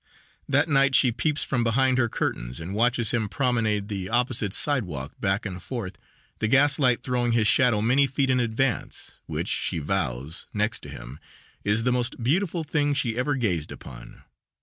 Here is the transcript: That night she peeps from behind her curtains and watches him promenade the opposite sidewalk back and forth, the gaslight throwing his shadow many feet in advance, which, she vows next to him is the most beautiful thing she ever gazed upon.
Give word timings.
That 0.49 0.67
night 0.67 0.95
she 0.95 1.11
peeps 1.11 1.43
from 1.43 1.63
behind 1.63 1.99
her 1.99 2.09
curtains 2.09 2.59
and 2.59 2.73
watches 2.73 3.11
him 3.11 3.29
promenade 3.29 3.87
the 3.87 4.09
opposite 4.09 4.55
sidewalk 4.55 5.11
back 5.21 5.45
and 5.45 5.61
forth, 5.61 5.99
the 6.39 6.47
gaslight 6.47 7.03
throwing 7.03 7.33
his 7.33 7.45
shadow 7.45 7.81
many 7.83 8.07
feet 8.07 8.31
in 8.31 8.39
advance, 8.39 9.19
which, 9.27 9.47
she 9.49 9.77
vows 9.77 10.47
next 10.55 10.79
to 10.79 10.89
him 10.89 11.19
is 11.63 11.83
the 11.83 11.91
most 11.91 12.23
beautiful 12.23 12.63
thing 12.63 12.95
she 12.95 13.15
ever 13.15 13.35
gazed 13.35 13.71
upon. 13.71 14.23